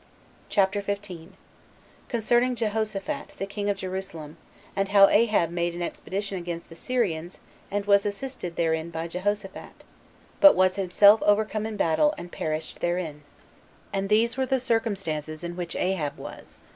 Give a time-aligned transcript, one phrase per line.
[0.49, 1.33] CHAPTER 15.
[2.09, 4.37] Concerning Jehoshaphat The King Of Jerusalem
[4.75, 7.39] And How Ahab Made An Expedition Against The Syrians
[7.69, 9.83] And Was Assisted Therein By Jehoshaphat,
[10.39, 13.21] But Was Himself Overcome In Battle And Perished Therein.
[13.91, 13.93] 1.
[13.93, 16.57] And these were the circumstances in which Ahab was.